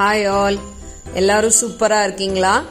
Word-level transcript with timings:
Hi 0.00 0.28
all 0.28 0.58
எல்லாரும் 1.14 1.52
சூப்பராக 1.60 2.02
இருக்கீங்களா? 2.02 2.62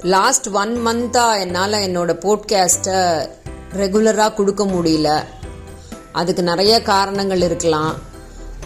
லாஸ்ட் 0.00 0.48
ஒன் 0.48 0.86
மந்த்தாக 0.86 1.40
என்னால் 1.40 1.72
என்னோட 1.72 2.12
போட்காஸ்ட்டை 2.12 3.28
ரெகுலராக 3.76 4.34
கொடுக்க 4.34 4.64
முடியல. 4.64 5.24
அதுக்கு 6.12 6.42
நிறைய 6.42 6.82
காரணங்கள் 6.82 7.40
இருக்கலாம். 7.40 7.94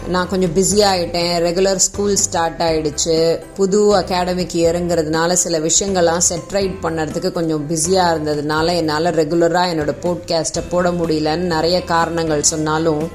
நான் 0.07 0.27
கொஞ்சம் 0.27 0.55
பிஸி 0.55 0.79
ஆகிட்டேன் 0.79 1.41
ரெகுலர் 1.41 1.75
ஸ்கூல் 1.75 2.15
ஸ்டார்ட் 2.15 2.61
ஆகிடுச்சு 2.61 3.39
புது 3.55 3.95
அகாடமிக் 3.95 4.55
இயருங்கிறதுனால 4.55 5.33
சில 5.33 5.59
விஷயங்கள்லாம் 5.59 6.21
செட்ரைட் 6.29 6.75
பண்ணுறதுக்கு 6.81 7.31
கொஞ்சம் 7.31 7.67
பிஸியாக 7.67 8.17
இருந்ததுனால 8.17 8.75
என்னால் 8.75 9.05
ரெகுலராக 9.05 9.73
என்னோட 9.73 9.95
போட்காஸ்ட்டை 10.01 10.63
போட 10.69 10.91
முடியலன்னு 10.91 11.51
நிறைய 11.55 11.83
காரணங்கள் 11.83 12.43
சொன்னாலும் 12.43 13.11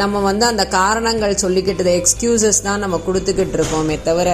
நம்ம 0.00 0.20
வந்து 0.20 0.44
அந்த 0.46 0.64
காரணங்கள் 0.66 1.40
சொல்லிக்கிட்டது 1.42 1.90
எக்ஸ்கியூசஸ் 2.00 2.62
தான் 2.62 2.82
நம்ம 2.84 3.00
கொடுத்துக்கிட்டு 3.06 3.56
இருக்கோமே 3.58 4.02
தவிர 4.02 4.28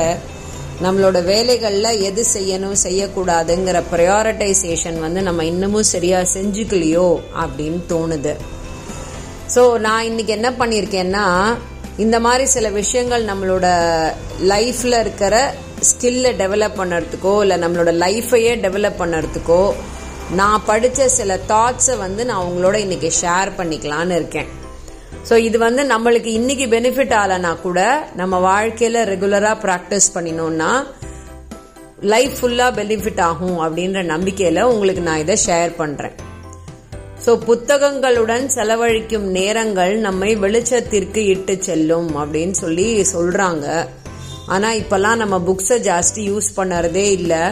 நம்மளோட 0.84 1.24
வேலைகளில் 1.24 2.00
எது 2.08 2.24
செய்யணும் 2.34 2.76
செய்யக்கூடாதுங்கிற 2.82 3.78
ப்ரையாரிட்டைசேஷன் 3.92 4.98
வந்து 5.04 5.22
நம்ம 5.22 5.44
இன்னமும் 5.44 5.88
சரியாக 5.94 6.28
செஞ்சுக்கலையோ 6.34 7.08
அப்படின்னு 7.42 7.80
தோணுது. 7.92 8.34
ஸோ 9.54 9.78
நான் 9.86 10.06
இன்னைக்கு 10.10 10.32
என்ன 10.36 10.50
பண்ணியிருக்கேன்னா 10.60 11.24
இந்த 12.04 12.20
மாதிரி 12.20 12.44
சில 12.46 12.68
விஷயங்கள் 12.68 13.28
நம்மளோட 13.30 13.66
லைஃப்பில் 14.52 15.00
இருக்கிற 15.00 15.34
ஸ்கில்லை 15.90 16.32
டெவலப் 16.42 16.78
பண்ணுறதுக்கோ 16.80 17.42
இல்லை 17.42 17.56
நம்மளோட 17.64 17.92
லைஃபையே 18.04 18.54
டெவலப் 18.66 19.00
பண்ணுறதுக்கோ 19.02 19.62
நான் 20.30 20.64
படித்த 20.70 21.08
சில 21.08 21.40
தாட்ஸை 21.52 21.96
வந்து 21.96 22.24
நான் 22.24 22.46
உங்களோட 22.48 22.74
இன்னைக்கு 22.74 23.10
ஷேர் 23.20 23.50
பண்ணிக்கலான்னு 23.58 24.16
இருக்கேன். 24.16 24.48
ஸோ 25.28 25.36
இது 25.46 25.56
வந்து 25.66 25.82
நம்மளுக்கு 25.92 26.30
இன்னைக்கு 26.38 26.66
பெனிஃபிட் 26.74 27.14
ஆகலைனா 27.20 27.50
கூட 27.64 27.80
நம்ம 28.20 28.38
வாழ்க்கையில் 28.50 28.98
ரெகுலராக 29.10 29.56
ப்ராக்டிஸ் 29.64 30.08
பண்ணினோம்னா 30.14 30.70
லைஃப் 32.12 32.34
ஃபுல்லாக 32.38 32.72
பெனிஃபிட் 32.78 33.22
ஆகும் 33.26 33.58
அப்படின்ற 33.64 34.02
நம்பிக்கையில் 34.12 34.68
உங்களுக்கு 34.72 35.02
நான் 35.08 35.22
இதை 35.24 35.36
ஷேர் 35.46 35.72
பண்ணுறேன் 35.80 36.16
ஸோ 37.24 37.30
புத்தகங்களுடன் 37.48 38.44
செலவழிக்கும் 38.56 39.26
நேரங்கள் 39.36 39.94
நம்மை 40.06 40.30
வெளிச்சத்திற்கு 40.44 41.22
இட்டு 41.32 41.54
செல்லும் 41.66 42.10
அப்படின்னு 42.20 42.56
சொல்லி 42.64 42.86
சொல்றாங்க. 43.14 43.66
ஆனா 44.54 44.68
இப்பெல்லாம் 44.80 45.20
நம்ம 45.22 45.36
புக்ஸை 45.48 45.78
ஜாஸ்தி 45.88 46.22
யூஸ் 46.30 46.48
பண்ணறதே 46.58 47.06
இல்லை. 47.18 47.42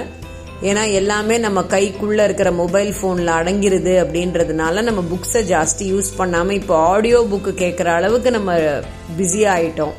ஏன்னா 0.63 0.93
எல்லாமே 0.93 1.39
நம்ம 1.39 1.61
கைக்குள்ள 1.61 2.25
இருக்கிற 2.25 2.51
மொபைல் 2.51 2.95
ஃபோனில் 3.01 3.31
அடங்கிருது 3.39 3.95
அப்படின்றதுனால 4.03 4.83
நம்ம 4.83 5.01
புக்ஸை 5.13 5.43
ஜாஸ்தி 5.53 5.85
யூஸ் 5.93 6.11
பண்ணாம 6.19 6.51
இப்போ 6.51 6.77
ஆடியோ 6.77 7.27
புக்கு 7.31 7.53
கேட்குற 7.63 7.85
அளவுக்கு 7.85 8.31
நம்ம 8.31 8.55
பிஸி 9.19 9.43
ஆயிட்டோம். 9.55 9.93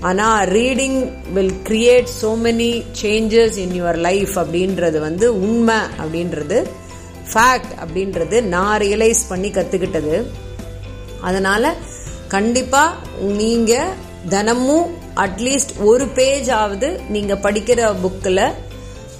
ஆனா 0.00 0.42
reading 0.42 0.98
will 1.32 1.54
create 1.68 2.10
so 2.22 2.32
many 2.44 2.84
changes 3.02 3.56
in 3.56 3.82
your 3.82 3.96
life 3.96 4.38
அப்படின்றது 4.38 4.98
வந்து 4.98 5.40
உண்மை 5.40 5.78
அப்படின்றது 6.02 6.58
ஃபேக்ட் 7.32 7.72
அப்படின்றது 7.84 8.42
நான் 8.42 8.80
ரியலைஸ் 8.80 9.22
பண்ணி 9.28 9.48
கத்துக்கிட்டது. 9.48 10.26
அதனால 11.20 11.74
கண்டிப்பா 12.28 12.96
நீங்க 13.20 13.86
தினமும் 14.28 14.88
அட்லீஸ்ட் 15.16 15.74
ஒரு 15.78 16.06
பேஜ் 16.06 16.50
ஆவது 16.50 17.00
நீங்க 17.08 17.34
படிக்கிற 17.34 17.94
புக்கில் 18.02 18.46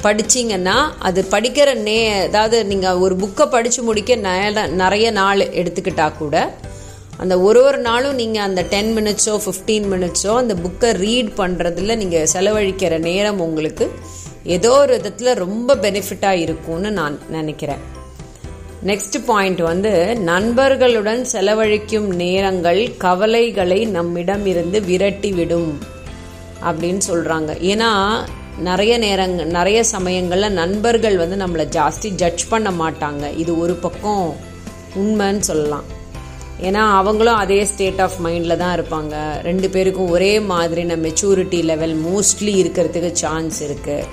படிச்சீங்கன்னா 0.03 0.77
அது 0.99 1.27
படிக்கிற 1.31 1.75
நே 1.75 2.21
அதாவது 2.21 2.67
நீங்கள் 2.67 2.95
ஒரு 2.95 3.15
புக்கை 3.17 3.47
படித்து 3.51 3.83
முடிக்க 3.83 4.17
நிறைய 4.83 5.11
நாள் 5.11 5.39
எடுத்துக்கிட்டா 5.39 6.17
கூட 6.17 6.55
அந்த 7.17 7.41
ஒரு 7.41 7.63
ஒரு 7.63 7.79
நாளும் 7.79 8.15
நீங்கள் 8.15 8.43
அந்த 8.43 8.63
டென் 8.63 8.97
மினிட்ஸோ 8.97 9.33
15 9.47 9.89
மினிட்ஸோ 9.93 10.35
அந்த 10.37 10.55
புக்கை 10.55 10.91
ரீட் 10.93 11.31
பண்ணுறதுல 11.37 11.97
நீங்கள் 11.97 12.29
செலவழிக்கிற 12.33 12.99
நேரம் 12.99 13.41
உங்களுக்கு 13.41 13.91
ஏதோ 14.45 14.71
ஒரு 14.71 14.93
விதத்தில் 14.93 15.35
ரொம்ப 15.35 15.75
பெனிஃபிட்டாக 15.75 16.43
இருக்கும்னு 16.45 16.91
நான் 16.91 17.19
நினைக்கிறேன். 17.29 17.83
நெக்ஸ்ட் 18.87 19.19
பாயிண்ட் 19.27 19.61
வந்து 19.61 20.17
நண்பர்களுடன் 20.17 21.25
செலவழிக்கும் 21.33 22.09
நேரங்கள் 22.15 22.97
கவலைகளை 22.97 23.85
நம்மிடம் 23.87 24.47
இருந்து 24.47 24.81
விரட்டி 24.81 25.33
விடும் 25.33 25.79
அப்படின்னு 26.65 27.01
சொல்கிறாங்க 27.11 27.51
ஏன்னா 27.73 27.91
நிறைய 28.67 28.93
நேரங்க 29.05 29.45
நிறைய 29.57 29.81
சமயங்களில் 29.95 30.57
நண்பர்கள் 30.59 31.17
வந்து 31.23 31.37
நம்மளை 31.43 31.65
ஜாஸ்தி 31.77 32.09
ஜட்ஜ் 32.23 32.45
பண்ண 32.53 32.69
மாட்டாங்க. 32.81 33.25
இது 33.43 33.53
ஒரு 33.65 33.75
பக்கம் 33.85 34.25
உண்மைன்னு 35.03 35.45
சொல்லலாம். 35.51 35.87
ஏன்னா 36.69 36.83
அவங்களும் 37.01 37.41
அதே 37.43 37.59
ஸ்டேட் 37.71 38.01
ஆஃப் 38.05 38.17
மைண்டில் 38.25 38.61
தான் 38.63 38.73
இருப்பாங்க. 38.77 39.15
ரெண்டு 39.49 39.69
பேருக்கும் 39.75 40.13
ஒரே 40.15 40.33
மாதிரின 40.53 40.97
மெச்சூரிட்டி 41.05 41.61
லெவல் 41.71 41.95
மோஸ்ட்லி 42.07 42.55
இருக்கிறதுக்கு 42.63 43.11
சான்ஸ் 43.25 43.59
இருக்குது 43.67 44.07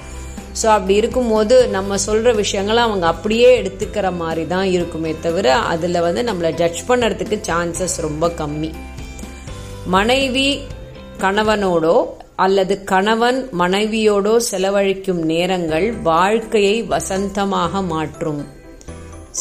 ஸோ 0.60 0.68
அப்படி 0.74 0.94
இருக்கும்போது 1.02 1.56
நம்ம 1.76 1.98
சொல்கிற 2.08 2.30
விஷயங்களை 2.42 2.82
அவங்க 2.88 3.06
அப்படியே 3.14 3.50
எடுத்துக்கிற 3.62 4.10
மாதிரி 4.20 4.44
தான் 4.54 4.68
இருக்குமே 4.76 5.12
தவிர 5.26 5.48
அதில் 5.72 6.06
வந்து 6.08 6.22
நம்மளை 6.30 6.52
ஜட்ஜ் 6.62 6.82
பண்ணுறதுக்கு 6.90 7.40
சான்சஸ் 7.50 7.98
ரொம்ப 8.08 8.28
கம்மி. 8.42 8.70
மனைவி 9.96 10.48
கணவனோடோ 11.24 11.96
அல்லது 12.44 12.76
கணவன் 12.92 13.38
மனைவியோடோ 13.60 14.34
செலவழிக்கும் 14.50 15.22
நேரங்கள் 15.32 15.88
வாழ்க்கையை 16.08 16.78
வசந்தமாக 16.94 17.82
மாற்றும். 17.94 18.42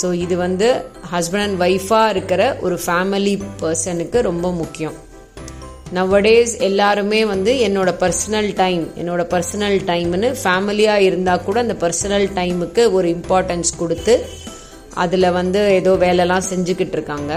ஸோ 0.01 0.09
இது 0.25 0.37
வந்து 0.37 0.69
ஹஸ்பண்ட் 1.13 1.47
அண்ட் 1.47 1.63
ஒய்ஃபாக 1.67 2.13
இருக்கிற 2.15 2.43
ஒரு 2.67 2.79
ஃபேமிலி 2.85 3.35
பர்சனுக்கு 3.63 4.21
ரொம்ப 4.29 4.47
முக்கியம். 4.61 4.97
நவடேஸ் 5.99 6.55
எல்லாருமே 6.69 7.21
வந்து 7.33 7.53
என்னோட 7.67 7.91
பர்சனல் 8.03 8.49
டைம் 8.63 8.85
என்னோட 9.01 9.23
பர்சனல் 9.35 9.79
டைம்னு 9.91 10.31
ஃபேமிலியாக 10.43 11.07
இருந்தால் 11.09 11.45
கூட 11.49 11.59
அந்த 11.61 11.77
பர்சனல் 11.85 12.27
டைமுக்கு 12.39 12.85
ஒரு 12.93 13.09
இம்பார்ட்டன்ஸ் 13.17 13.73
கொடுத்து 13.81 14.15
அதில் 15.05 15.35
வந்து 15.41 15.61
ஏதோ 15.81 15.93
வேலைலாம் 16.07 16.49
செஞ்சுக்கிட்டு 16.51 16.97
இருக்காங்க. 16.99 17.33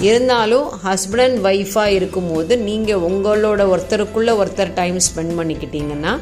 இருந்தாலும் 0.00 0.68
ஹஸ்பண்ட் 0.84 1.24
அண்ட் 1.24 1.44
ஒய்ஃபாக 1.46 1.96
இருக்கும்போது 1.98 2.58
நீங்கள் 2.58 3.04
உங்களோட 3.08 3.62
ஒருத்தருக்குள்ளே 3.72 4.34
ஒருத்தர் 4.42 4.72
டைம் 4.74 4.98
ஸ்பெண்ட் 5.08 5.36
பண்ணிக்கிட்டீங்கன்னா 5.38 6.12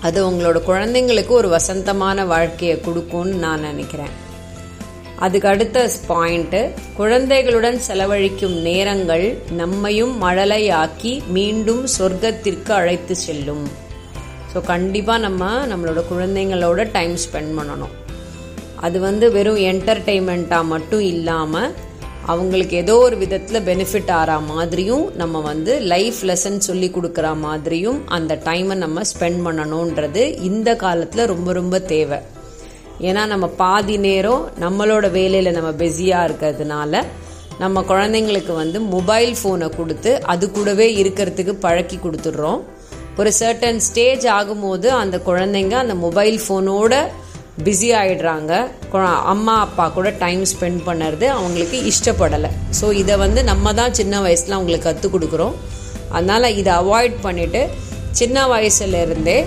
அது 0.00 0.20
உங்களோட 0.30 0.58
குழந்தைங்களுக்கு 0.70 1.28
ஒரு 1.28 1.48
வசந்தமான 1.48 2.24
வாழ்க்கையை 2.24 2.80
கொடுக்கும்னு 2.80 3.34
நான் 3.34 3.60
நினைக்கிறேன். 3.60 4.12
அதுக்கு 5.24 5.48
அடுத்த 5.48 5.90
பாயிண்ட்டு 6.08 6.60
குழந்தைகளுடன் 6.96 7.78
செலவழிக்கும் 7.78 8.56
நேரங்கள் 8.62 9.38
நம்மையும் 9.50 10.22
மழலையாக்கி 10.22 11.12
மீண்டும் 11.36 11.84
சொர்க்கத்திற்கு 11.98 12.70
அழைத்து 12.70 13.16
செல்லும். 13.16 13.64
ஸோ 14.54 14.60
கண்டிப்பாக 14.60 15.18
நம்ம 15.18 15.66
நம்மளோட 15.66 16.02
குழந்தைங்களோட 16.12 16.90
டைம் 16.92 17.16
ஸ்பெண்ட் 17.24 17.52
பண்ணணும். 17.58 17.94
அது 18.86 19.00
வந்து 19.00 19.32
வெறும் 19.32 19.56
என்டர்டெயின்மெண்ட்டாக 19.56 20.64
மட்டும் 20.64 21.00
இல்லாமல் 21.00 21.74
அவங்களுக்கு 22.26 22.76
ஏதோ 22.76 22.96
ஒரு 22.96 23.16
விதத்தில் 23.16 23.62
பெனிஃபிட் 23.62 24.10
ஆகிற 24.10 24.38
மாதிரியும் 24.38 25.16
நம்ம 25.16 25.40
வந்து 25.40 25.80
லைஃப் 25.80 26.20
லெசன் 26.22 26.58
சொல்லி 26.58 26.88
கொடுக்குற 26.88 27.36
மாதிரியும் 27.38 28.08
அந்த 28.08 28.38
டைமை 28.44 28.74
நம்ம 28.74 29.00
ஸ்பெண்ட் 29.00 29.40
பண்ணணுன்றது 29.46 30.42
இந்த 30.42 30.76
காலத்தில் 30.76 31.26
ரொம்ப 31.26 31.52
ரொம்ப 31.52 31.78
தேவை. 31.78 32.18
ஏன்னா 33.00 33.26
நம்ம 33.26 33.46
பாதி 33.46 33.96
நேரம் 33.96 34.50
நம்மளோட 34.60 35.10
வேலையில் 35.10 35.52
நம்ம 35.52 35.72
பிஸியாக 35.72 36.28
இருக்கிறதுனால 36.28 37.02
நம்ம 37.58 37.82
குழந்தைங்களுக்கு 37.88 38.54
வந்து 38.54 38.80
மொபைல் 38.80 39.34
ஃபோனை 39.42 39.68
கொடுத்து 39.76 40.22
அது 40.22 40.50
கூடவே 40.50 40.86
இருக்கிறதுக்கு 41.02 41.52
பழக்கி 41.52 41.96
கொடுத்துட்றோம். 41.96 42.62
ஒரு 43.18 43.32
சர்டன் 43.40 43.76
ஸ்டேஜ் 43.76 44.26
ஆகும்போது 44.26 44.86
அந்த 44.86 45.16
குழந்தைங்க 45.26 45.72
அந்த 45.72 45.94
மொபைல் 45.94 46.40
ஃபோனோட 46.48 46.94
பிஸி 47.66 47.88
ஆயிடுறாங்க. 48.00 48.52
அம்மா 49.32 49.54
அப்பா 49.66 49.84
கூட 49.96 50.08
டைம் 50.22 50.42
ஸ்பெண்ட் 50.52 50.80
பண்ணுறது 50.88 51.26
அவங்களுக்கு 51.36 51.78
இஷ்டப்படலை. 51.90 52.50
ஸோ 52.78 52.86
இதை 53.02 53.16
வந்து 53.24 53.42
நம்ம 53.50 53.74
தான் 53.80 53.96
சின்ன 54.00 54.20
வயசில் 54.24 54.56
அவங்களுக்கு 54.58 54.88
கற்றுக் 54.88 55.14
கொடுக்குறோம். 55.14 55.54
அதனால் 56.16 56.54
இதை 56.60 56.72
அவாய்ட் 56.80 57.16
பண்ணிவிட்டு 57.26 57.62
சின்ன 58.20 58.46
வயசுலேருந்தே 58.54 59.38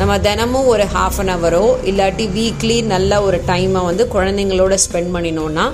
நம்ம 0.00 0.12
தினமும் 0.26 0.68
ஒரு 0.74 0.84
ஹாஃப் 0.94 1.18
அன் 1.22 1.32
ஹவரோ 1.34 1.64
இல்லாட்டி 1.90 2.24
வீக்லி 2.36 2.76
நல்ல 2.92 3.22
ஒரு 3.26 3.38
டைமை 3.50 3.80
வந்து 3.88 4.04
குழந்தைங்களோட 4.14 4.76
ஸ்பெண்ட் 4.84 5.12
பண்ணினோன்னா 5.16 5.66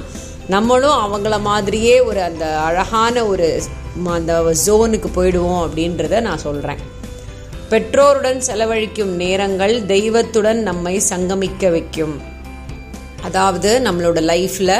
நம்மளும் 0.54 0.98
அவங்கள 1.04 1.34
மாதிரியே 1.50 1.96
ஒரு 2.08 2.20
அந்த 2.28 2.44
அழகான 2.68 3.24
ஒரு 3.32 3.48
அந்த 4.16 4.32
ஜோனுக்கு 4.64 5.10
போயிடுவோம் 5.18 5.62
அப்படின்றத 5.66 6.20
நான் 6.28 6.44
சொல்கிறேன் 6.46 6.82
பெற்றோருடன் 7.72 8.40
செலவழிக்கும் 8.46 9.12
நேரங்கள் 9.22 9.74
தெய்வத்துடன் 9.86 10.60
நம்மை 10.68 11.02
சங்கமிக்க 11.08 11.70
வைக்கும். 11.70 12.14
அதாவது 13.22 13.70
நம்மளோட 13.86 14.18
லைஃப்ல 14.30 14.70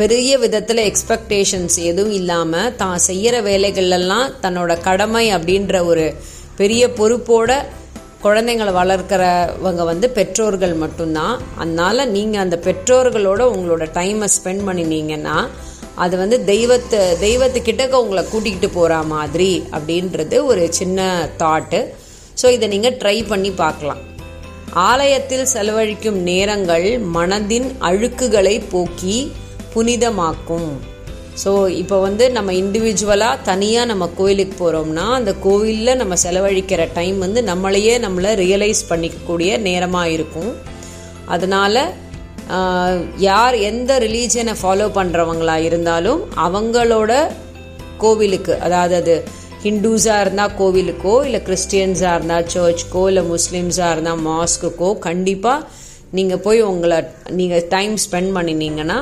பெரிய 0.00 0.38
விதத்தில் 0.38 0.82
எக்ஸ்பெக்டேஷன்ஸ் 0.90 1.78
எதுவும் 1.90 2.14
இல்லாமல் 2.18 2.76
தான் 2.76 3.00
செய்கிற 3.06 3.42
வேலைகள்லாம் 3.42 4.28
தன்னோட 4.42 4.76
கடமை 4.80 5.24
அப்படின்ற 5.36 5.84
ஒரு 5.84 6.04
பெரிய 6.56 6.82
பொறுப்போட 7.00 7.50
குழந்தைங்களை 8.24 8.74
வளர்க்குறவங்க 8.80 9.84
வந்து 9.84 10.10
பெற்றோர்கள் 10.10 10.74
மட்டும்தான். 10.74 11.36
அதனால 11.56 12.06
நீங்கள் 12.06 12.40
அந்த 12.40 12.58
பெற்றோர்களோட 12.68 13.42
உங்களோட 13.54 13.86
டைமை 13.98 14.28
ஸ்பெண்ட் 14.36 14.66
பண்ணினீங்கன்னா 14.68 15.36
அது 16.02 16.14
வந்து 16.16 16.36
தெய்வத்தை 16.44 17.00
தெய்வத்துக்கிட்டக்க 17.24 18.02
உங்களை 18.04 18.22
கூட்டிக்கிட்டு 18.24 18.70
போகிற 18.76 19.02
மாதிரி 19.14 19.52
அப்படின்றது 19.76 20.36
ஒரு 20.50 20.62
சின்ன 20.78 21.08
தாட்டு 21.42 21.80
ஸோ 22.40 22.48
இதை 22.56 22.66
நீங்கள் 22.74 22.96
ட்ரை 23.00 23.16
பண்ணி 23.30 23.50
பார்க்கலாம். 23.62 24.02
ஆலயத்தில் 24.88 25.50
செலவழிக்கும் 25.52 26.18
நேரங்கள் 26.28 26.86
மனதின் 27.16 27.68
அழுக்குகளை 27.88 28.56
போக்கி 28.72 29.16
புனிதமாக்கும். 29.74 30.70
ஸோ 31.42 31.52
இப்போ 31.80 31.96
வந்து 32.06 32.24
நம்ம 32.36 32.52
இண்டிவிஜுவலாக 32.52 33.42
தனியாக 33.48 33.90
நம்ம 33.90 34.08
கோயிலுக்கு 34.18 34.56
போகிறோம்னா 34.56 35.06
அந்த 35.18 35.32
கோவிலில் 35.46 35.98
நம்ம 36.00 36.16
செலவழிக்கிற 36.24 36.92
டைம் 36.98 37.18
வந்து 37.18 37.42
நம்மளையே 37.50 37.94
நம்மளை 38.06 38.32
ரியலைஸ் 38.44 38.82
பண்ணிக்கக்கூடிய 38.90 39.58
நேரமாக 39.68 40.14
இருக்கும். 40.16 40.52
அதனால் 41.34 41.82
யார் 43.18 43.56
எந்த 43.62 43.98
ரிலீஜனை 43.98 44.54
ஃபாலோ 44.62 44.86
பண்ணுறவங்களா 44.94 45.56
இருந்தாலும் 45.56 46.20
அவங்களோட 46.36 47.12
கோவிலுக்கு 47.98 48.54
அதாவது 48.60 48.94
அது 48.96 49.16
ஹிந்துஸாக 49.62 50.20
இருந்தால் 50.20 50.54
கோவிலுக்கோ 50.58 51.14
இல்லை 51.24 51.40
கிறிஸ்டியன்ஸாக 51.46 52.14
இருந்தால் 52.14 52.46
சர்ச்சுக்கோ 52.46 53.02
இல்லை 53.08 53.24
முஸ்லீம்ஸாக 53.24 53.92
இருந்தால் 53.92 54.22
மாஸ்க்குக்கோ 54.22 54.98
கண்டிப்பாக 54.98 55.66
நீங்கள் 56.10 56.40
போய் 56.40 56.60
உங்களை 56.62 56.98
நீங்கள் 57.30 57.66
டைம் 57.68 57.94
ஸ்பெண்ட் 57.96 58.32
பண்ணினீங்கன்னா 58.36 58.98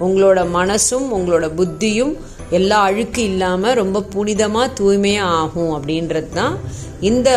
உங்களோட 0.00 0.40
மனசும் 0.50 1.08
உங்களோட 1.12 1.46
புத்தியும் 1.54 2.12
எல்லா 2.50 2.78
அழுக்கு 2.82 3.22
இல்லாமல் 3.24 3.74
ரொம்ப 3.74 4.04
புனிதமாக 4.14 4.74
தூய்மையாக 4.74 5.36
ஆகும் 5.36 5.72
அப்படின்றது 5.74 6.30
தான் 6.30 6.54
இந்த 7.00 7.30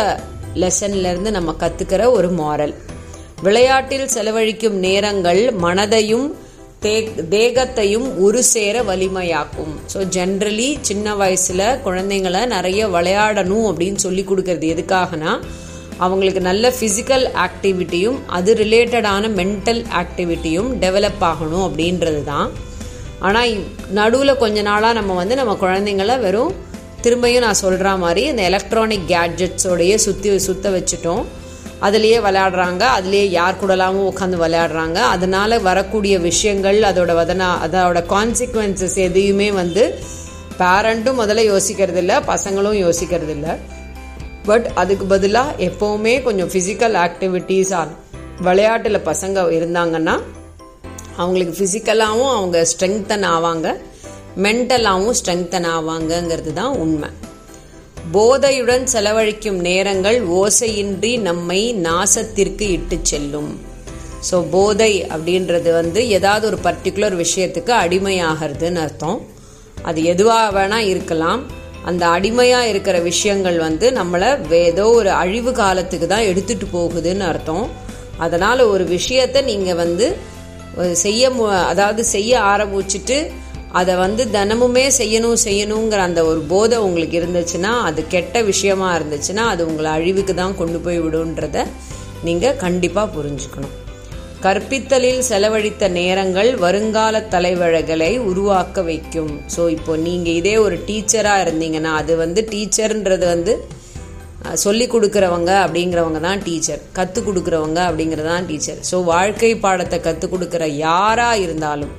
லெசன்லேருந்து 0.56 1.32
நம்ம 1.32 1.54
கற்றுக்கிற 1.60 2.04
ஒரு 2.12 2.30
மாரல் 2.32 2.76
விளையாட்டில் 3.46 4.12
செலவழிக்கும் 4.16 4.78
நேரங்கள் 4.88 5.44
மனதையும் 5.66 6.28
தேகத்தையும் 7.34 8.08
ஒரு 8.26 8.40
சேர 8.54 8.76
வலிமையாக்கும். 8.90 9.72
ஸோ 9.92 10.00
ஜென்ரலி 10.16 10.68
சின்ன 10.90 11.16
வயசில் 11.22 11.64
குழந்தைங்கள 11.86 12.40
நிறைய 12.56 12.82
விளையாடணும் 12.96 13.68
அப்படின்னு 13.70 14.02
சொல்லி 14.06 14.24
கொடுக்கறது 14.30 14.68
எதுக்காகனா 14.74 15.32
அவங்களுக்கு 16.06 16.42
நல்ல 16.48 16.72
ஃபிசிக்கல் 16.78 17.26
ஆக்டிவிட்டியும் 17.46 18.20
அது 18.38 18.54
ரிலேட்டடான 18.62 19.30
மென்டல் 19.40 19.82
ஆக்டிவிட்டியும் 20.02 20.70
டெவலப் 20.84 21.24
ஆகணும் 21.32 21.66
அப்படின்றது 21.68 22.22
தான். 22.32 22.50
ஆனால் 23.28 23.54
நடுவில் 24.00 24.42
கொஞ்ச 24.44 24.62
நாளாக 24.70 24.98
நம்ம 25.00 25.16
வந்து 25.22 25.36
நம்ம 25.42 25.56
குழந்தைங்கள 25.64 26.16
வெறும் 26.26 26.54
திரும்பியும் 27.06 27.46
நான் 27.48 27.62
சொல்கிற 27.64 27.90
மாதிரி 28.04 28.22
இந்த 28.32 28.44
எலக்ட்ரானிக் 28.52 29.10
கேட்ஜெட்ஸோடையே 29.14 29.98
சுற்றி 30.06 30.38
சுத்த 30.50 30.70
வச்சுட்டோம். 30.76 31.26
அதுலேயே 31.82 32.20
விளையாடுறாங்க. 32.28 32.84
அதுலேயே 33.00 33.30
யார் 33.30 33.66
கூடலாமும் 33.66 34.10
உட்காந்து 34.12 34.38
விளையாடுறாங்க. 34.46 34.96
அதனால 34.96 35.60
வரக்கூடிய 35.60 36.20
விஷயங்கள் 36.20 36.80
அதோட 36.80 37.14
வதனா 37.22 37.50
அதோட 37.66 38.04
கான்சிக்வன்சஸ் 38.14 38.96
எதையுமே 38.96 39.52
வந்து 39.52 40.00
பேரண்ட்டும் 40.60 41.20
முதல்ல 41.22 41.44
யோசிக்கிறது 41.54 41.96
இல்லை 41.96 42.16
பசங்களும் 42.16 42.78
யோசிக்கிறது 42.86 43.30
இல்லை 43.30 43.50
பட் 44.46 44.72
அதுக்கு 44.76 45.06
பதிலாக 45.06 45.52
எப்போவுமே 45.58 46.24
கொஞ்சம் 46.24 46.50
ஃபிசிக்கல் 46.50 46.96
ஆக்டிவிட்டீஸ் 47.06 47.88
விளையாட்டில் 48.42 49.00
பசங்க 49.00 49.40
இருந்தாங்கன்னா 49.60 50.22
அவங்களுக்கு 51.18 51.54
ஃபிசிக்கலாகவும் 51.58 52.36
அவங்க 52.36 52.66
ஸ்ட்ரெங்தன் 52.72 53.26
ஆவாங்க. 53.36 53.78
மென்டலாகவும் 54.38 55.14
ஸ்ட்ரெங்தன் 55.24 55.68
ஆவாங்கங்கிறது 55.76 56.54
தான் 56.54 56.76
உண்மை. 56.76 57.10
போதையுடன் 58.14 58.84
செலவழிக்கும் 58.92 59.60
நேரங்கள் 59.68 60.18
ஓசையின்றி 60.40 61.12
நம்மை 61.28 61.62
நாசத்திற்கு 61.86 62.66
இட்டு 62.76 62.98
செல்லும். 63.12 63.52
ஸோ 64.28 64.38
போதை 64.54 64.92
அப்படின்றது 65.14 65.70
வந்து 65.80 66.02
ஏதாவது 66.18 66.46
ஒரு 66.50 66.58
பர்டிகுலர் 66.68 67.16
விஷயத்துக்கு 67.24 67.72
அடிமையாகிறதுன்னு 67.84 68.82
அர்த்தம். 68.84 69.18
அது 69.90 70.00
எதுவாக 70.14 70.48
வேணால் 70.58 70.90
இருக்கலாம். 70.94 71.42
அந்த 71.90 72.04
அடிமையாக 72.18 72.70
இருக்கிற 72.74 73.00
விஷயங்கள் 73.12 73.58
வந்து 73.66 73.88
நம்மளை 73.98 74.30
ஏதோ 74.70 74.86
ஒரு 75.00 75.12
அழிவு 75.24 75.52
காலத்துக்கு 75.62 76.08
தான் 76.14 76.28
எடுத்துகிட்டு 76.30 76.68
போகுதுன்னு 76.78 77.26
அர்த்தம். 77.32 77.66
அதனால் 78.26 78.62
ஒரு 78.74 78.86
விஷயத்தை 78.96 79.42
நீங்கள் 79.52 79.82
வந்து 79.84 80.08
செய்ய 81.06 81.30
அதாவது 81.72 82.02
செய்ய 82.16 82.32
ஆரம்பிச்சுட்டு 82.54 83.18
அதை 83.80 83.94
வந்து 84.04 84.24
தினமுமே 84.36 84.84
செய்யணும் 85.00 85.40
செய்யணுங்கிற 85.46 86.02
அந்த 86.10 86.22
ஒரு 86.32 86.42
போதை 86.52 86.78
உங்களுக்கு 86.88 87.16
இருந்துச்சுன்னா 87.22 87.72
அது 87.88 88.02
கெட்ட 88.14 88.42
விஷயமா 88.52 88.90
இருந்துச்சுன்னா 88.98 89.46
அது 89.54 89.62
உங்களை 89.70 89.90
அழிவுக்கு 89.98 90.36
தான் 90.42 90.60
கொண்டு 90.62 90.80
போய் 90.86 91.02
விடுன்றத 91.06 91.66
நீங்கள் 92.28 92.62
கண்டிப்பாக 92.66 93.14
புரிஞ்சுக்கணும். 93.16 93.74
கற்பித்தலில் 94.46 95.22
செலவழித்த 95.30 95.84
நேரங்கள் 95.98 96.50
வருங்கால 96.64 97.22
தலைவழகளை 97.34 98.10
உருவாக்க 98.30 98.82
வைக்கும். 98.90 99.34
ஸோ 99.54 99.62
இப்போ 99.76 99.94
நீங்கள் 100.06 100.38
இதே 100.42 100.56
ஒரு 100.66 100.78
டீச்சராக 100.88 101.44
இருந்தீங்கன்னா 101.46 101.92
அது 102.02 102.16
வந்து 102.24 102.42
டீச்சர்ன்றது 102.54 103.28
வந்து 103.34 103.54
சொல்லி 104.64 104.86
கொடுக்குறவங்க 104.94 105.52
அப்படிங்கிறவங்க 105.66 106.20
தான் 106.28 106.42
டீச்சர். 106.48 106.82
கற்றுக் 106.98 107.28
கொடுக்குறவங்க 107.28 107.80
அப்படிங்கிறது 107.90 108.30
தான் 108.34 108.50
டீச்சர். 108.50 108.82
ஸோ 108.90 108.96
வாழ்க்கை 109.14 109.54
பாடத்தை 109.66 110.00
கற்றுக் 110.08 110.34
கொடுக்குற 110.34 110.66
யாராக 110.88 111.44
இருந்தாலும் 111.46 111.94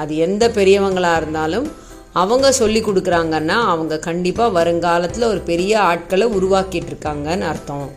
அது 0.00 0.12
எந்த 0.16 0.44
பெரியவங்களாக 0.48 1.20
இருந்தாலும் 1.20 1.66
அவங்க 2.12 2.52
சொல்லி 2.52 2.80
கொடுக்குறாங்கன்னா 2.84 3.56
அவங்க 3.72 3.98
கண்டிப்பாக 4.06 4.54
வருங்காலத்தில் 4.58 5.30
ஒரு 5.32 5.40
பெரிய 5.50 5.72
ஆட்களை 5.90 6.26
உருவாக்கிட்டு 6.38 6.90
இருக்காங்கன்னு 6.92 7.46
அர்த்தம். 7.52 7.88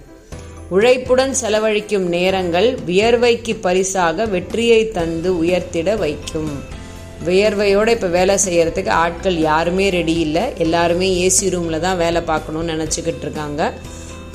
உழைப்புடன் 0.69 1.33
செலவழிக்கும் 1.41 2.07
நேரங்கள் 2.15 2.69
வியர்வைக்கு 2.85 3.53
பரிசாக 3.65 4.25
வெற்றியை 4.25 4.79
தந்து 4.97 5.31
உயர்த்திட 5.41 5.89
வைக்கும். 6.03 6.53
வியர்வையோடு 7.25 7.91
இப்போ 7.95 8.07
வேலை 8.15 8.35
செய்கிறதுக்கு 8.45 8.91
ஆட்கள் 9.03 9.37
யாருமே 9.49 9.85
ரெடி 9.89 10.15
இல்லை. 10.25 10.45
எல்லாருமே 10.65 11.07
ஏசி 11.25 11.49
ரூமில் 11.53 11.83
தான் 11.85 12.01
வேலை 12.03 12.21
பார்க்கணும்னு 12.31 12.73
நினச்சிக்கிட்டு 12.73 13.25
இருக்காங்க 13.27 13.71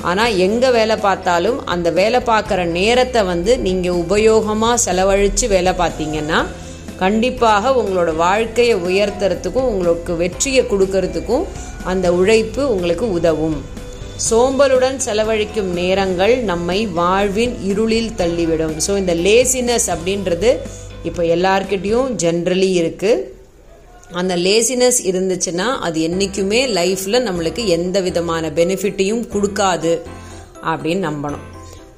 ஆனால் 0.09 0.37
எங்கே 0.45 0.69
வேலை 0.77 0.95
பார்த்தாலும் 0.97 1.59
அந்த 1.65 1.87
வேலை 1.99 2.19
பார்க்குற 2.29 2.61
நேரத்தை 2.79 3.21
வந்து 3.23 3.51
நீங்கள் 3.57 3.99
உபயோகமாக 4.03 4.81
செலவழித்து 4.85 5.47
வேலை 5.47 5.73
பார்த்தீங்கன்னா 5.81 6.39
கண்டிப்பாக 7.01 7.73
உங்களோட 7.81 8.09
வாழ்க்கையை 8.25 8.75
உயர்த்துறதுக்கும் 8.87 9.69
உங்களுக்கு 9.73 10.13
வெற்றியை 10.23 10.63
கொடுக்கறதுக்கும் 10.71 11.45
அந்த 11.91 12.07
உழைப்பு 12.19 12.61
உங்களுக்கு 12.73 13.05
உதவும். 13.17 13.59
சோம்பலுடன் 14.27 14.97
செலவழிக்கும் 15.05 15.69
நேரங்கள் 15.79 16.33
நம்மை 16.51 16.79
வாழ்வின் 16.99 17.55
இருளில் 17.69 18.15
தள்ளிவிடும். 18.21 18.75
ஸோ 18.85 18.91
இந்த 19.01 19.13
லேசினஸ் 19.27 19.87
அப்படின்றது 19.95 20.51
இப்போ 21.09 21.21
எல்லார்கிட்டேயும் 21.35 22.09
ஜென்ரலி 22.23 22.71
இருக்குது 22.81 23.23
அந்த 24.19 24.33
லேசினஸ் 24.45 24.99
இருந்துச்சுன்னா 25.09 25.67
அது 25.87 25.99
என்றைக்குமே 26.07 26.61
லைஃப்பில் 26.77 27.25
நம்மளுக்கு 27.27 27.63
எந்த 27.77 27.97
விதமான 28.07 28.51
பெனிஃபிட்டையும் 28.59 29.23
கொடுக்காது 29.33 29.93
அப்படின்னு 30.71 31.03
நம்பணும். 31.09 31.45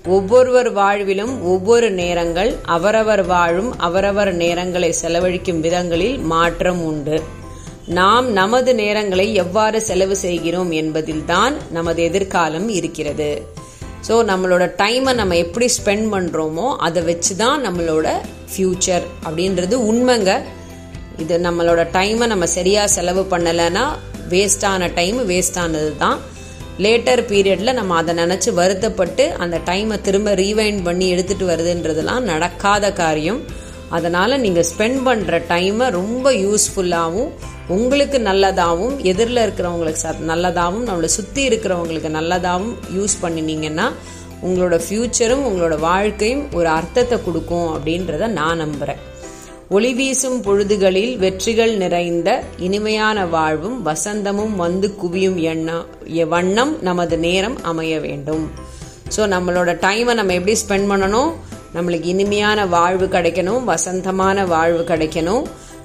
ஒவ்வொருவர் 0.05 0.73
வாழ்விலும் 0.73 1.41
ஒவ்வொரு 1.41 1.91
நேரங்கள் 1.91 2.55
அவரவர் 2.63 3.25
வாழும் 3.25 3.79
அவரவர் 3.79 4.37
நேரங்களை 4.37 4.89
செலவழிக்கும் 5.01 5.59
விதங்களில் 5.59 6.17
மாற்றம் 6.19 6.81
உண்டு. 6.85 7.21
நாம் 7.85 8.31
நமது 8.31 8.73
நேரங்களை 8.73 9.33
எவ்வாறு 9.33 9.81
செலவு 9.81 10.15
செய்கிறோம் 10.15 10.71
என்பதில்தான் 10.71 11.55
நமது 11.71 12.03
எதிர்காலம் 12.03 12.69
இருக்கிறது. 12.69 13.47
ஸோ 14.07 14.13
நம்மளோட 14.31 14.75
டைமை 14.77 15.13
நம்ம 15.13 15.35
எப்படி 15.35 15.69
ஸ்பெண்ட் 15.77 16.07
பண்ணுறோமோ 16.13 16.75
அதை 16.77 17.03
வச்சு 17.03 17.35
தான் 17.35 17.65
நம்மளோட 17.65 18.07
ஃப்யூச்சர் 18.51 19.05
அப்படின்றது 19.25 19.75
உண்மைங்க. 19.91 20.41
இது 21.17 21.37
நம்மளோட 21.37 21.87
டைமை 21.91 22.27
நம்ம 22.27 22.45
சரியாக 22.45 22.87
செலவு 22.87 23.21
பண்ணலைன்னா 23.21 23.85
வேஸ்டான 24.29 24.93
டைம் 24.93 25.29
வேஸ்டானது 25.29 25.97
தான் 25.97 26.19
லேட்டர் 26.79 27.21
பீரியடில் 27.29 27.73
நம்ம 27.73 27.95
அதை 27.95 28.13
நினச்சி 28.15 28.53
வருத்தப்பட்டு 28.53 29.35
அந்த 29.37 29.59
டைமை 29.65 30.01
திரும்ப 30.01 30.33
ரீவைண்ட் 30.35 30.83
பண்ணி 30.83 31.15
எடுத்துகிட்டு 31.15 31.49
வருதுன்றதெல்லாம் 31.49 32.23
நடக்காத 32.23 32.93
காரியம். 32.93 33.41
அதனால் 33.89 34.39
நீங்கள் 34.39 34.67
ஸ்பெண்ட் 34.71 35.01
பண்ணுற 35.07 35.41
டைமை 35.47 35.89
ரொம்ப 35.89 36.33
யூஸ்ஃபுல்லாகவும் 36.33 37.31
உங்களுக்கு 37.67 38.19
நல்லதாகவும் 38.19 38.97
எதிரில் 39.03 39.43
இருக்கிறவங்களுக்கு 39.43 40.01
ச 40.03 40.15
நல்லதாகவும் 40.31 40.87
நம்மளை 40.89 41.05
சுற்றி 41.05 41.49
இருக்கிறவங்களுக்கு 41.49 42.09
நல்லதாகவும் 42.09 42.75
யூஸ் 42.97 43.21
பண்ணினீங்கன்னா 43.21 43.87
உங்களோட 44.41 44.81
ஃப்யூச்சரும் 44.85 45.45
உங்களோட 45.49 45.79
வாழ்க்கையும் 45.79 46.53
ஒரு 46.53 46.69
அர்த்தத்தை 46.69 47.21
கொடுக்கும் 47.23 47.73
அப்படின்றத 47.75 48.27
நான் 48.27 48.57
நம்புகிறேன் 48.57 49.12
ஒளி 49.75 49.89
வீசும் 49.97 50.39
பொழுதுகளில் 50.45 51.11
வெற்றிகள் 51.21 51.71
நிறைந்த 51.81 52.29
இனிமையான 52.65 53.17
வாழ்வும் 53.35 53.77
வசந்தமும் 53.87 54.55
வந்து 54.63 54.87
குவியும் 55.01 55.37
எண்ணம் 55.51 55.85
வண்ணம் 56.33 56.73
நமது 56.87 57.17
நேரம் 57.25 57.55
அமைய 57.69 57.93
வேண்டும். 58.05 58.43
ஸோ 59.15 59.21
நம்மளோட 59.35 59.71
டைமை 59.85 60.13
நம்ம 60.19 60.35
எப்படி 60.39 60.55
ஸ்பெண்ட் 60.63 60.89
பண்ணணும்? 60.91 61.31
நம்மளுக்கு 61.75 62.09
இனிமையான 62.13 62.65
வாழ்வு 62.75 63.07
கிடைக்கணும் 63.15 63.63
வசந்தமான 63.71 64.45
வாழ்வு 64.53 64.83
கிடைக்கணும். 64.91 65.43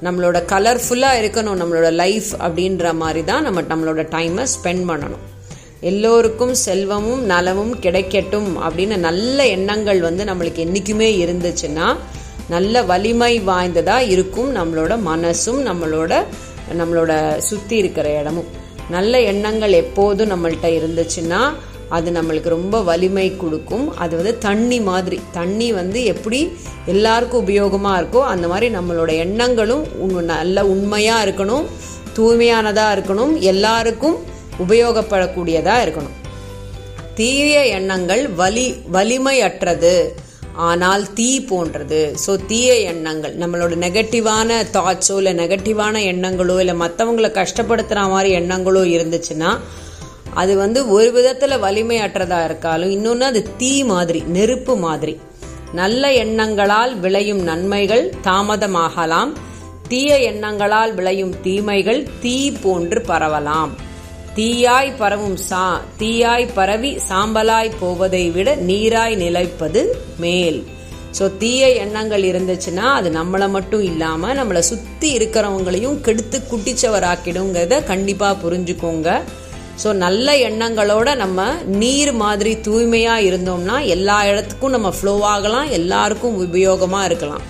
நம்மளோட 0.09 0.40
கலர்ஃபுல்லாக 0.54 1.21
இருக்கணும் 1.23 1.59
நம்மளோட 1.62 1.90
லைஃப் 2.02 2.30
அப்படின்ற 2.47 2.95
மாதிரி 3.04 3.25
தான் 3.30 3.47
நம்ம 3.49 3.66
நம்மளோட 3.73 4.04
டைமை 4.16 4.47
ஸ்பெண்ட் 4.57 4.87
பண்ணணும். 4.92 5.25
எல்லோருக்கும் 5.90 6.54
செல்வமும் 6.66 7.25
நலமும் 7.33 7.75
கிடைக்கட்டும் 7.85 8.52
அப்படின்னு 8.66 8.97
நல்ல 9.09 9.47
எண்ணங்கள் 9.57 10.00
வந்து 10.11 10.23
நம்மளுக்கு 10.30 10.62
என்றைக்குமே 10.66 11.11
இருந்துச்சுன்னா 11.25 11.88
நல்ல 12.49 12.83
வலிமை 12.83 13.40
வாய்ந்ததா 13.40 14.09
இருக்கும் 14.09 14.57
நம்மளோட 14.57 14.99
மனசும் 15.07 15.67
நம்மளோட 15.67 16.25
நம்மளோட 16.78 17.37
சுத்தி 17.37 17.76
இருக்கிற 17.76 18.21
இடமும். 18.21 18.47
நல்ல 18.90 19.21
எண்ணங்கள் 19.21 19.73
எப்போதும் 19.73 20.31
நம்மள்கிட்ட 20.31 20.67
இருந்துச்சுன்னா 20.67 21.52
அது 21.88 22.11
நம்மளுக்கு 22.11 22.49
ரொம்ப 22.49 22.83
வலிமை 22.83 23.37
கொடுக்கும். 23.37 23.97
அது 23.97 24.17
வந்து 24.17 24.38
தண்ணி 24.38 24.81
மாதிரி. 24.81 25.21
தண்ணி 25.33 25.73
வந்து 25.73 26.05
எப்படி 26.05 26.57
எல்லாருக்கும் 26.87 27.49
உபயோகமா 27.49 27.88
இருக்கோ 27.88 28.21
அந்த 28.21 28.49
மாதிரி 28.49 28.75
நம்மளோட 28.75 29.17
எண்ணங்களும் 29.17 29.87
உண்- 29.87 30.23
நல்ல 30.23 30.67
உண்மையா 30.67 31.25
இருக்கணும் 31.25 31.64
தூய்மையானதா 32.17 32.95
இருக்கணும் 32.95 33.38
எல்லாருக்கும் 33.38 34.17
உபயோகப்படக்கூடியதா 34.69 35.85
இருக்கணும். 35.85 36.17
தீய 37.14 37.67
எண்ணங்கள் 37.67 38.28
வலி 38.28 38.75
வலிமையற்றது. 38.93 40.09
ஆனால் 40.67 41.05
தீ 41.12 41.29
போன்றது. 41.50 42.00
ஸோ 42.27 42.33
தீய 42.47 42.71
எண்ணங்கள் 42.93 43.35
நம்மளோட 43.37 43.75
நெகட்டிவான 43.85 44.57
தாட்ஸோ 44.77 45.17
இல்லை 45.21 45.35
நெகட்டிவான 45.43 46.00
எண்ணங்களோ 46.12 46.57
இல்லை 46.61 46.75
மற்றவங்களை 46.85 47.31
கஷ்டப்படுத்துகிற 47.41 48.03
மாதிரி 48.15 48.31
எண்ணங்களோ 48.41 48.83
இருந்துச்சுன்னா 48.95 49.50
அது 50.35 50.57
வந்து 50.57 50.81
ஒரு 50.97 51.11
விதத்தில் 51.12 51.62
வலிமையற்றதாக 51.65 52.49
இருக்காலும் 52.49 52.95
இன்னொன்று 52.97 53.25
அது 53.25 53.41
தீ 53.57 53.71
மாதிரி 53.93 54.21
நெருப்பு 54.37 54.77
மாதிரி. 54.77 55.15
நல்ல 55.73 56.12
எண்ணங்களால் 56.25 56.93
விளையும் 57.05 57.43
நன்மைகள் 57.43 58.05
தாமதமாகலாம். 58.25 59.33
தீய 59.88 60.17
எண்ணங்களால் 60.31 60.95
விளையும் 60.95 61.35
தீமைகள் 61.43 62.00
தீ 62.23 62.37
போன்று 62.62 63.00
பரவலாம். 63.09 63.73
தீயாய் 64.38 64.90
பரவும் 64.99 65.38
சா 65.47 65.62
தீயாய் 66.00 66.45
பரவி 66.57 66.90
சாம்பலாய் 67.07 67.71
போவதை 67.78 68.25
விட 68.35 68.49
நீராய் 68.68 69.14
நிலைப்பது 69.23 69.80
மேல். 70.23 70.59
ஸோ 71.18 71.25
தீய 71.40 71.71
எண்ணங்கள் 71.85 72.25
இருந்துச்சுன்னா 72.30 72.85
அது 72.99 73.09
நம்மளை 73.16 73.49
மட்டும் 73.54 73.83
இல்லாம 73.88 74.35
நம்மளை 74.40 74.62
சுத்தி 74.68 75.09
இருக்கிறவங்களையும் 75.18 75.97
கெடுத்து 76.07 76.38
குட்டிச்சவராக்கிடுங்கிறத 76.50 77.78
கண்டிப்பா 77.90 78.28
புரிஞ்சுக்கோங்க. 78.42 79.09
ஸோ 79.85 79.88
நல்ல 80.04 80.37
எண்ணங்களோட 80.49 81.09
நம்ம 81.23 81.49
நீர் 81.83 82.12
மாதிரி 82.25 82.52
தூய்மையா 82.68 83.16
இருந்தோம்னா 83.28 83.78
எல்லா 83.97 84.18
இடத்துக்கும் 84.33 84.76
நம்ம 84.76 84.92
ஃப்ளோ 84.99 85.14
ஆகலாம் 85.35 85.73
எல்லாருக்கும் 85.78 86.38
உபயோகமா 86.47 87.00
இருக்கலாம். 87.09 87.45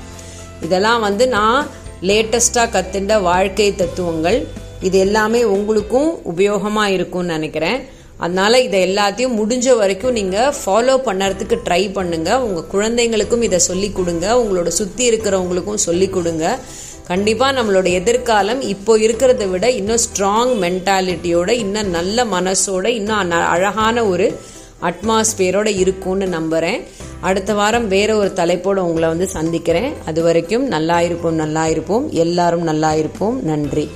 இதெல்லாம் 0.69 1.05
வந்து 1.09 1.27
நான் 1.37 1.69
லேட்டஸ்ட்டாக 2.11 2.73
கத்துண்ட 2.77 3.21
வாழ்க்கை 3.31 3.69
தத்துவங்கள். 3.83 4.41
இது 4.87 4.99
எல்லாமே 4.99 5.45
உங்களுக்கும் 5.45 6.11
உபயோகமாக 6.33 6.95
இருக்கும்னு 6.97 7.37
நினைக்கிறேன். 7.37 7.79
அதனால 8.25 8.61
இதை 8.67 8.79
எல்லாத்தையும் 8.89 9.37
முடிஞ்ச 9.41 9.77
வரைக்கும் 9.77 10.17
நீங்கள் 10.19 10.55
ஃபாலோ 10.61 10.95
பண்ணுறதுக்கு 11.09 11.57
ட்ரை 11.67 11.93
பண்ணுங்க. 11.93 12.31
உங்கள் 12.47 12.69
குழந்தைங்களுக்கும் 12.75 13.45
இதை 13.49 13.59
சொல்லி 13.59 13.91
கொடுங்க. 13.99 14.27
உங்களோட 14.43 14.71
சுற்றி 14.81 15.11
இருக்கிறவங்களுக்கும் 15.11 15.85
சொல்லி 15.89 16.09
கொடுங்க. 16.09 16.59
கண்டிப்பாக 17.11 17.57
நம்மளோட 17.59 17.89
எதிர்காலம் 17.99 18.61
இப்போ 18.61 18.99
இருக்கிறத 18.99 19.45
விட 19.51 19.71
இன்னும் 19.81 20.03
ஸ்ட்ராங் 20.07 20.53
மென்டாலிட்டியோட 20.65 21.51
இன்னும் 21.65 21.93
நல்ல 21.99 22.25
மனசோட 22.25 22.87
இன்னும் 22.99 23.33
அழகான 23.55 24.05
ஒரு 24.13 24.27
அட்மாஸ்பியரோட 24.89 25.69
இருக்கும்னு 25.83 26.27
நம்புறேன். 26.39 26.83
அடுத்த 27.21 27.55
வாரம் 27.61 27.89
வேற 27.89 28.11
ஒரு 28.17 28.33
தலைப்போட 28.41 28.79
உங்களை 28.89 29.09
வந்து 29.09 29.27
சந்திக்கிறேன். 29.27 29.91
அது 30.07 30.23
வரைக்கும் 30.23 30.67
நல்லா 30.75 31.01
இருப்போம் 31.01 31.41
நல்லா 31.45 31.67
இருப்போம். 31.69 32.05
எல்லாரும் 32.25 32.63
நல்லா 32.63 32.95
இருப்போம். 32.95 33.39
நன்றி. 33.53 33.87